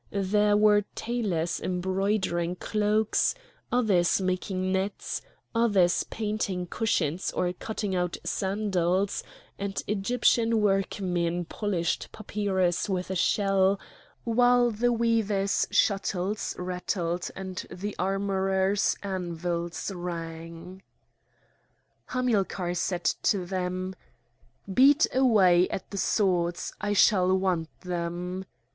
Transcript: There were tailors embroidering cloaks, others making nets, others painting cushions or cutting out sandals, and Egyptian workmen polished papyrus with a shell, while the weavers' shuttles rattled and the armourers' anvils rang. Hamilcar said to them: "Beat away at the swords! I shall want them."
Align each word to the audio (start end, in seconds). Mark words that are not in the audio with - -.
There 0.09 0.57
were 0.57 0.83
tailors 0.95 1.59
embroidering 1.61 2.55
cloaks, 2.55 3.35
others 3.71 4.19
making 4.19 4.71
nets, 4.71 5.21
others 5.53 6.03
painting 6.05 6.65
cushions 6.65 7.31
or 7.33 7.53
cutting 7.53 7.95
out 7.95 8.17
sandals, 8.23 9.23
and 9.59 9.79
Egyptian 9.87 10.59
workmen 10.59 11.45
polished 11.45 12.07
papyrus 12.11 12.89
with 12.89 13.11
a 13.11 13.15
shell, 13.15 13.79
while 14.23 14.71
the 14.71 14.91
weavers' 14.91 15.67
shuttles 15.69 16.55
rattled 16.57 17.29
and 17.35 17.67
the 17.69 17.95
armourers' 17.99 18.95
anvils 19.03 19.91
rang. 19.93 20.81
Hamilcar 22.07 22.73
said 22.73 23.03
to 23.21 23.45
them: 23.45 23.93
"Beat 24.73 25.05
away 25.13 25.69
at 25.69 25.91
the 25.91 25.99
swords! 25.99 26.73
I 26.81 26.93
shall 26.93 27.37
want 27.37 27.69
them." 27.81 28.45